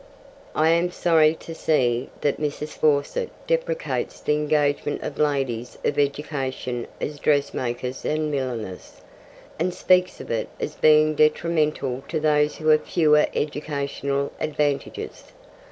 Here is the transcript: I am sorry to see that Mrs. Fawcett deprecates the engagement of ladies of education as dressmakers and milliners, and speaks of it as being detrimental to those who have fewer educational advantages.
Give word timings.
I 0.55 0.69
am 0.69 0.89
sorry 0.89 1.35
to 1.35 1.53
see 1.53 2.09
that 2.21 2.39
Mrs. 2.41 2.69
Fawcett 2.69 3.29
deprecates 3.45 4.19
the 4.19 4.33
engagement 4.33 5.03
of 5.03 5.19
ladies 5.19 5.77
of 5.85 5.99
education 5.99 6.87
as 6.99 7.19
dressmakers 7.19 8.03
and 8.03 8.31
milliners, 8.31 9.01
and 9.59 9.75
speaks 9.75 10.19
of 10.19 10.31
it 10.31 10.49
as 10.59 10.73
being 10.73 11.13
detrimental 11.13 12.01
to 12.07 12.19
those 12.19 12.55
who 12.55 12.69
have 12.69 12.85
fewer 12.87 13.27
educational 13.35 14.31
advantages. 14.39 15.25